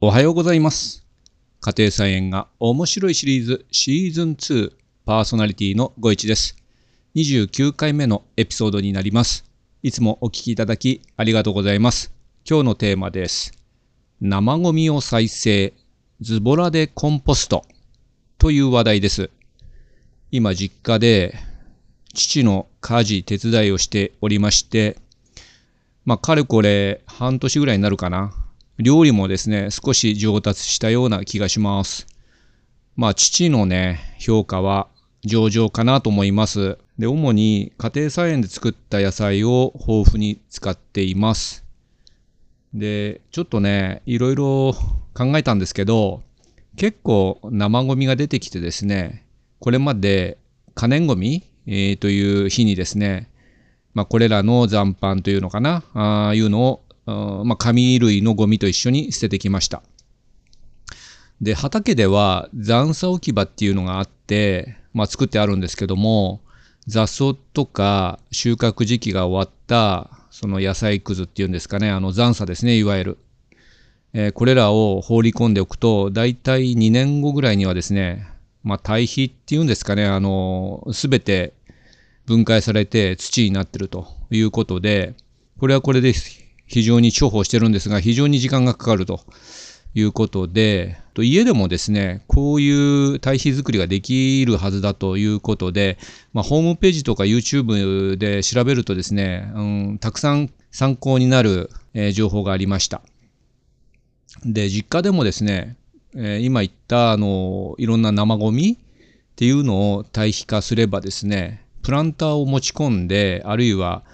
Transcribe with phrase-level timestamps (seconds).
[0.00, 1.04] おはようございます。
[1.60, 4.72] 家庭菜園が面白いシリーズシーズン2
[5.04, 6.54] パーソナリティのご一です。
[7.16, 9.44] 29回目のエピソードになります。
[9.82, 12.12] いつもお聞きいただきありがとうございます。
[12.48, 13.50] 今日のテーマです。
[14.20, 15.74] 生ゴミを再生、
[16.20, 17.64] ズボラでコンポスト
[18.38, 19.30] という話題です。
[20.30, 21.34] 今実家で
[22.14, 24.96] 父の家事手伝いをしておりまして、
[26.04, 28.32] まあ、かれこれ半年ぐらいになるかな。
[28.78, 32.06] 料理もですね、少し上達したような気がします。
[32.96, 34.88] まあ、父のね、評価は
[35.24, 36.78] 上々かなと思います。
[36.98, 41.64] で、主に家庭菜園で作った野菜を豊富に使っています。
[42.72, 44.74] で、ちょっとね、いろいろ
[45.14, 46.22] 考えたんですけど、
[46.76, 49.24] 結構生ゴミが出てきてですね、
[49.58, 50.38] これまで
[50.74, 53.28] 可燃ゴミ、えーという日にですね、
[53.94, 56.84] まあ、これらの残飯というのかな、ああいうのを、
[57.44, 59.82] まあ、紙類のゴミと一緒に捨ててきました。
[61.40, 66.40] で、畑では残差置き場っていうのがあって、まあ、作ってあるんですけども、
[66.86, 73.18] 雑草とか収穫時期が終わった、その野菜くずっていうんですかね、あの残差ですね、いわゆる。
[74.14, 78.26] えーこれらを放り込んでおくと、だいたい2年後ぐらいにはですね、
[78.64, 81.52] まあ、堆肥っていうんですかね、あの、すべて
[82.26, 85.14] 分解されて土になってるということで、
[85.58, 89.20] これはこれです非常に重宝してるんですが、非常に時間がかかると
[89.94, 95.98] いうことで、と家でもですね、こういう堆肥作りができるはずだということで、
[96.32, 103.00] まあ、ホームページとか YouTube で調べるとですね、うん、たくさん参考になる、えー情報がありました。
[104.44, 105.76] で、実家でもですね、
[106.14, 114.04] えー今言った、あの、いろんな生ゴミっていうのを堆肥化すればですね、プランターを持ち込んで、あるいは、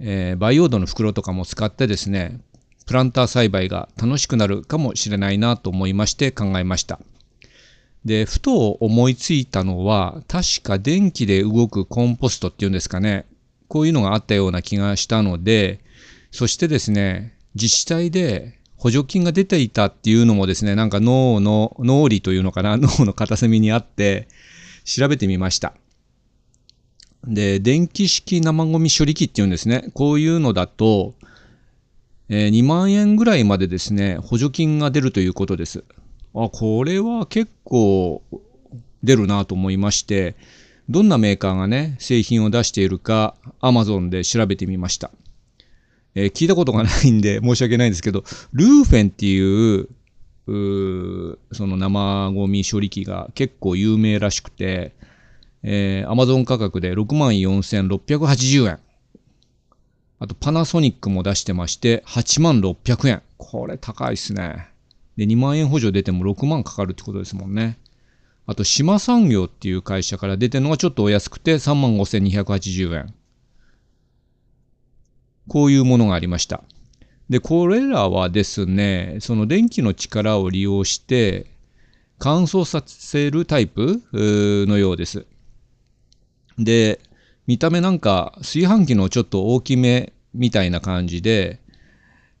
[0.00, 2.40] えー培養土の袋とかも使ってですね、
[2.86, 6.98] プランター栽培が楽しくなるかもしれないなと思いまして考えました。
[8.04, 13.26] で、ふと思いついたのは、確か電気で動くコンポストっていうんですかね、
[13.68, 15.80] こういうのがあったような気がしたので、
[16.32, 24.26] そしてですね、自治体で補助金が出ていたっていうのもですね、なんか脳の、脳裏というのかな、脳の片隅にあって、
[24.84, 25.74] 調べてみました。
[27.26, 29.90] で、電気式生ゴミ処理機っていうんですね。
[29.94, 31.14] こういうのだと、
[32.28, 35.84] えー2万円ぐらいまでですね、補助金が出るということです。
[36.34, 38.22] あ、これは結構
[39.02, 40.36] 出るなと思いまして、
[40.88, 45.10] どんなメーカーがね、製品を出しているか、Amazon で調べてみました。
[46.14, 49.88] えー聞いたことがないんで申し訳ないんですけど、ルーフェンっていう、
[50.46, 54.94] うその生ゴミ処理機が結構有名らしくて、
[55.62, 58.78] えー、Amazon 価格で64,680円。
[60.18, 63.22] あとパナソニックも出してまして、8600円。
[63.38, 64.68] これ高いですね。
[65.16, 67.78] で、2万円補助出ても6万かかるってことですもんね。
[68.46, 73.14] あと、島産業っていう会社から出てるのがちょっとお安くて35,280円。
[75.48, 76.62] こういうものがありました。
[77.28, 81.50] で、これらはですね、その電気の力を利用して
[82.18, 85.26] 乾燥させるタイプのようです。
[86.64, 87.00] で、
[87.46, 91.58] 見た目なんか炊飯器のちょっと大きめみたいな感じで、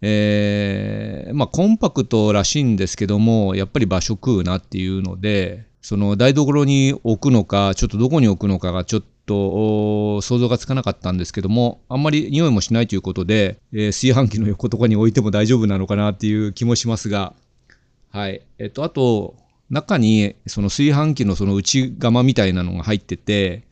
[0.00, 17.34] えーまあコンパクトらしいんですけども、やっぱり場所食うなっていうので、その台所に置くのか、ちょっとどこに置くのかがちょっと想像がつかなかったんですけども、あんまり匂いもしないということで、えー炊飯器の横とかに置いても大丈夫なのかなっていう気もしますが、
[18.10, 18.42] はい。
[18.58, 19.36] えっと、あと、
[19.70, 23.67] 中にその炊飯器のその内釜みたいなのが入ってて、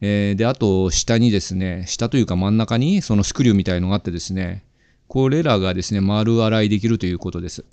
[0.00, 4.64] えーで、あと、下にですね、下というか真ん中にそのスクリューみたいのがあってですね、
[5.08, 7.64] これらがですね、丸洗いできるということです。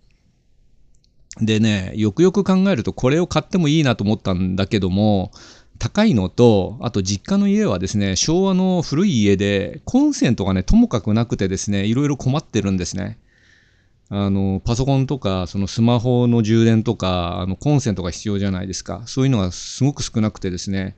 [1.41, 5.31] でね、よくよく考えると、これを買ってもいいなと思ったんだけども、
[5.77, 13.19] 高いのと、あと実家の家はですね、昭和の古い家で、コンセントがね、ともかくなくてですね、いろいろ困ってるんですね。
[14.09, 19.03] あの、パソコンとか、そのスマホの充電とか、あの、コンセントが必要じゃないですか。
[19.05, 20.95] そういうのがすごく少なくてですね、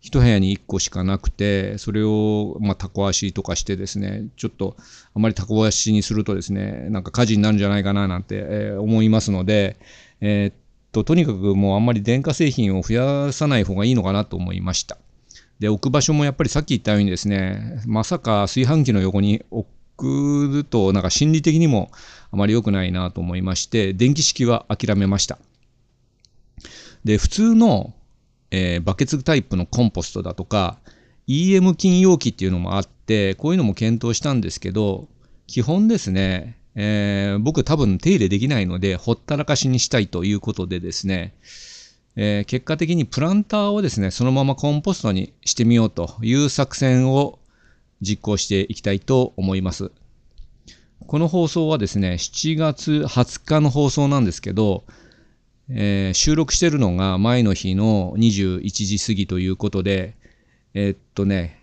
[0.00, 4.76] 一部屋に1個しかなくて、それを、まあ、タコ足とかしてですね、ちょっと、
[5.14, 9.76] あまりタコ足にするとですね、なんか火事になるんじゃないかななんて、えー思いますので、
[10.20, 10.54] えーっ
[10.92, 12.94] と、とにかくもうあんまり電化製品を増
[13.26, 14.98] やさない方がいいのかなと思いました。
[15.58, 21.90] で、置く場所もやっぱりさっき言ったようにですね、まさか炊飯器の横に置くと、なんか心理的にも
[22.30, 25.38] あまり良くないなと思いまして、電気式は諦めました。
[27.04, 27.94] で、普通の、
[28.50, 30.78] えーバケツタイプのコンポストだとか、
[31.26, 35.08] EM 菌容器っていうのもあって、こういうのも検討したんですけど、
[35.46, 41.34] 基本ですね、えー、僕多分手入れできないので、ほったらかしにしたいということでですね、
[42.16, 47.38] えー、結果的にプランターをですね、そのままコンポストにしてみようという作戦を
[48.00, 49.90] 実行していきたいと思います。
[51.06, 54.84] この放送はですね、7月20日の放送なんですけど、
[55.70, 60.16] えー、収録してるのが前の日の21時過ぎということで、
[60.74, 61.58] えー、っとね、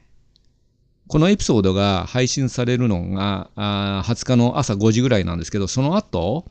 [1.07, 6.45] このエピソードが配信されるのがあ20日の朝5時ぐらいなんですけど、その後、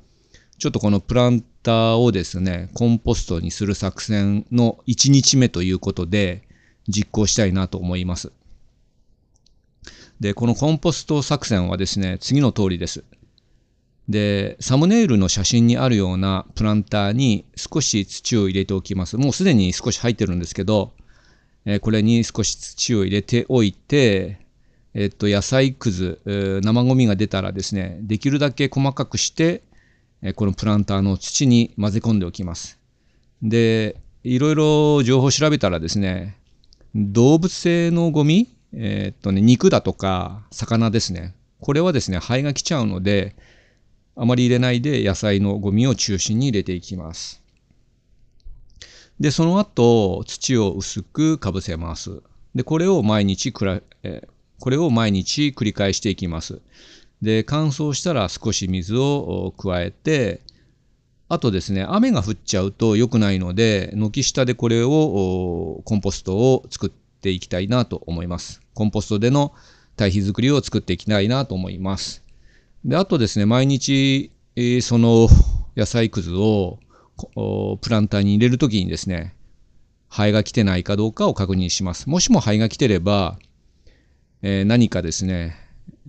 [0.59, 6.43] ちょっとこのプランターをですね、コンポストにする作戦の1日目ということで
[6.89, 8.33] 実行したいなと思います。
[10.21, 13.05] で、このコンポスト作戦はですね、次の通りです。
[14.09, 19.17] で、サムネイルの写真にあるようなプランターに少し土を入れておきます。
[19.17, 20.93] もうすでに少し入ってるんですけど、
[21.65, 24.41] えー、これに少し土を入れておいて、
[24.93, 26.21] えっと、野菜くず、
[26.63, 29.63] 生ゴミが出たらですね、できるだけ細かくして、
[30.23, 32.79] えこのプランターの土に混ぜ込んでおきます。
[33.43, 36.37] で、いろいろ情報を調べたらですね、
[36.95, 41.35] 動物性のゴミ、え、っとね、肉だとか魚ですね。
[41.61, 43.35] これはですね、肺が来ちゃうので、
[44.17, 47.43] あまり入れないで野菜のゴミを中心に入れていきます。
[49.21, 52.23] で、その後、土を薄くかぶせます。
[52.55, 54.27] で、これを毎日くら、え、
[54.61, 56.61] これを毎日繰り返していきます。
[57.23, 60.41] で、乾燥したら少し水を加えて、
[61.29, 68.61] あとですね、雨が降っちゃうと良くないので、軒下でこれを、コンポストを作っていきたいなと思います。
[68.75, 69.53] コンポストでの
[69.97, 72.24] 堆肥作りを作っていきたいなと思います。
[72.85, 75.29] で、あとですね、毎日、えー、その
[75.77, 76.79] 野菜くずを
[77.81, 79.35] プランターに入れるときにですね、
[80.09, 82.09] 灰が来てないかどうかを確認します。
[82.11, 83.39] もしも灰が来てれば、
[84.43, 85.57] えー、何かですね、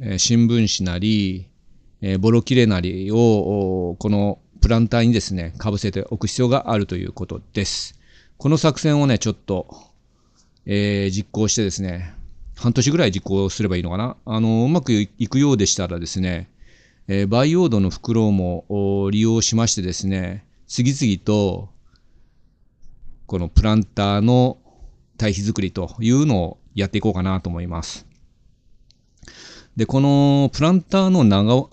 [0.01, 1.47] え新聞紙なり、
[2.01, 7.97] えボロ切れなりをこのプランターにですね、かぶせておく必要があるということです。
[8.37, 9.73] この作戦をね、ちょっと、
[10.65, 12.13] えー、実行してですね、
[12.55, 14.17] 半年ぐらい実行すればいいのかな。
[14.25, 16.49] あの、うまくいくようでしたらですね、
[17.07, 21.69] えー、培養土の袋も利用しましてですね、次々と、
[23.27, 24.57] このプランターの
[25.17, 28.05] 堆肥作りというのをやっていこうかなと思います。
[29.75, 31.69] で、このプランターの長、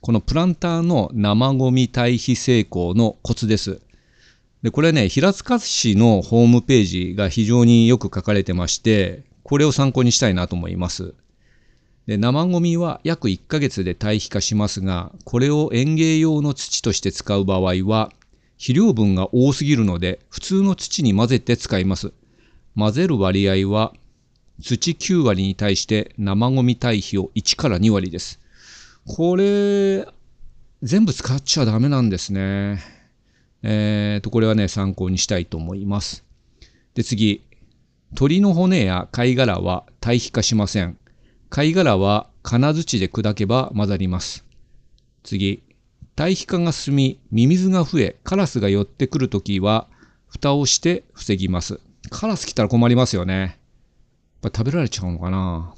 [0.00, 3.80] このプランターの生ゴミ堆肥成功のコツです。
[4.62, 11.14] で、これね、平塚市のホームページが非常によく書かれてまして、これを参考にしたいなと思います。
[12.06, 18.10] で生ゴミは約1ヶ月で堆肥化しますが、これを園芸用の土として使う場合は、
[18.58, 22.12] 肥料分が多すぎるので、普通の土に混ぜて使います。
[22.76, 23.92] 混ぜる割合は
[24.60, 28.40] 土9割に対して生ゴミ堆肥を1から2割です。
[29.06, 30.06] これ、
[30.82, 32.82] 全部使っちゃダメなんですね。
[33.62, 36.24] えーと、これはね、参考にしたいと思います。
[36.94, 37.42] で、次。
[38.14, 40.96] 鳥の骨や貝殻は堆肥化しません。
[41.48, 44.44] 貝殻は金槌で砕けば混ざります。
[45.22, 45.62] 次。
[46.16, 49.86] 堆肥化が進み、ミミズが増え、カラスが寄ってくるときは、
[50.28, 51.78] 蓋をして防ぎます。
[52.08, 53.58] カラス来たら困りますよね。
[54.42, 55.74] やっぱ食べられちゃうのかな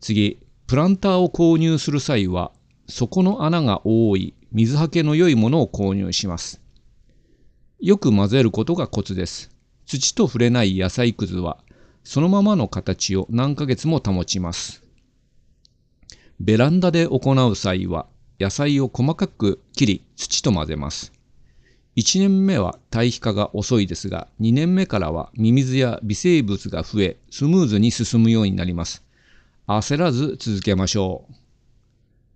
[0.00, 2.52] 次、プランターを購入する際は、
[2.88, 6.62] 底の穴が多い、水はけの良いものを購入します。
[7.80, 9.50] よく混ぜることがコツです。
[9.84, 11.58] 土と触れない野菜くずは、
[12.04, 14.84] そのままの形を何ヶ月も保ちます。
[16.38, 18.06] ベランダで行う際は、
[18.38, 21.12] 野菜を細かく切り、土と混ぜます。
[21.96, 29.02] 1年目は堆肥化が遅いですが、2年目からはミミズや微生物が増え、スムーズに進むようになります。
[29.66, 31.34] 焦らず続けましょう。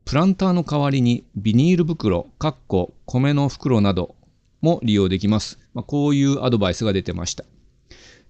[0.06, 4.14] プランターの代わりにビニール袋、かっこ米の袋など
[4.62, 5.58] も利用できます。
[5.74, 7.44] まあ、こういうアドバイスが出てました。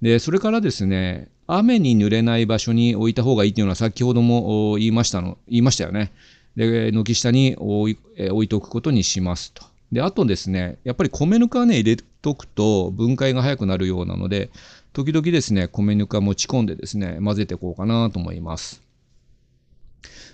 [0.02, 6.12] で、それからですね、雨に濡れない場所に置いた方がいいというのは先ほども言いましたの、言いましたよね。
[6.56, 7.98] で、軒下に置い
[8.30, 9.64] 置いておくことにしますと。
[9.90, 14.50] で、あとですね、やっぱり米ぬかはね、入れとくと分解が早くなるようなので、
[14.92, 18.82] 時々ですね、米ぬか持ち込んでですね、混ぜていこうかなと思います。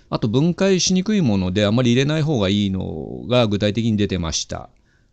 [0.09, 4.69] あと分解しにくいものであまり入れない方がいいのが具体的に出てました。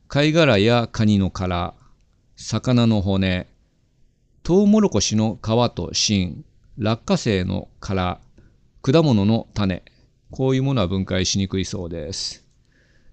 [0.09, 1.75] 貝殻やカニの殻、
[2.37, 3.47] 魚の骨、
[4.45, 6.45] トウモロコシの皮と芯、
[6.77, 8.21] 落花生の殻、
[8.83, 9.85] 果物の種、
[10.33, 12.45] こういうものは分解しにくいそうです。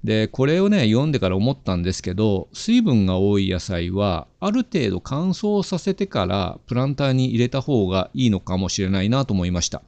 [0.04, 9.84] で、これをね、読んでから思ったんですけど、水分が多い野菜は、ある程度乾燥させてからプランターに入れた方がいいのかもしれないなと思いました。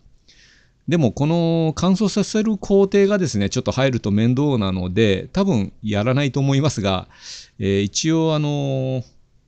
[0.88, 7.08] でもこの乾燥させる工程がですね、ちょっと入ると面倒なので、多分やらないと思いますが、
[7.58, 9.04] えー、一応あの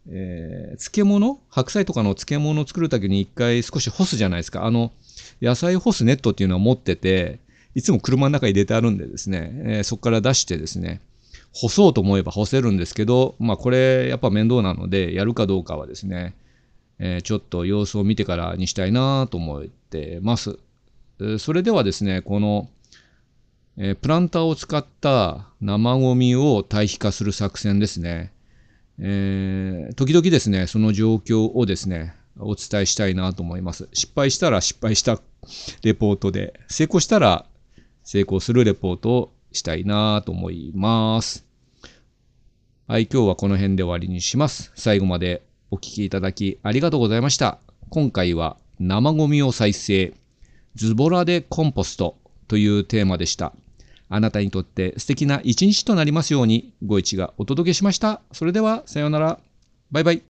[0.09, 1.39] えー、漬物？
[1.49, 4.65] 白菜とかの漬物を作るときに一回少し干すじゃないですか。
[4.65, 4.91] あの、
[5.41, 7.39] 野菜干すネットっていうのは持ってて、
[7.75, 11.01] いつも車の中に入れてあるんでですね、えー、そこから出してですね、
[11.53, 16.35] 干そうと思えば干せるんですけど、まあこれやっぱ面倒なので、やるかどうかはですね、
[16.99, 20.59] えー、ちょっと様子を見てからにしたいなと思ってます。
[21.39, 22.69] それではですね、この、
[23.77, 28.31] えー、プランターを使った生ゴミを堆肥化する作戦ですね。
[28.99, 33.89] えー、時々ですね、その状況をですね、お伝えしたいなと思います。
[33.93, 35.19] 失敗したら失敗した
[35.83, 37.45] レポートで、成功したら
[38.03, 41.45] 成功するレポートをしたいなと思います。
[42.87, 44.71] はい、今日はこの辺で終わりにします。
[44.75, 47.59] 最後までお聴きいただきありがとうございました。
[47.89, 50.13] 今回は生ゴミを再生、
[50.75, 53.53] ズボラでコンポストというテーマでした。
[54.13, 58.21] あなたにとって素敵な一日となりますように、ご一がお届けしました。
[58.31, 59.39] それでは、さようなら。
[59.91, 60.32] バイバイ。